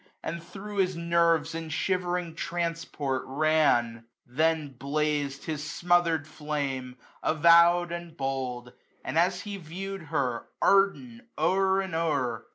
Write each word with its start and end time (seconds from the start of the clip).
And 0.23 0.41
thro' 0.41 0.77
his 0.79 0.95
nerves 0.97 1.53
in 1.53 1.69
shivering 1.69 2.33
transport 2.33 3.21
ran? 3.27 4.05
Then 4.25 4.69
blaz'd 4.73 5.43
his 5.45 5.63
smotherM 5.63 6.25
flame, 6.25 6.95
avowM, 7.23 7.91
and 7.91 8.17
bold 8.17 8.69
j 8.69 8.73
And 9.05 9.19
as 9.19 9.41
he 9.41 9.57
viewed 9.57 10.05
her, 10.09 10.47
ardent, 10.59 11.27
o*er 11.37 11.81
and 11.81 11.93
o*er. 11.93 12.47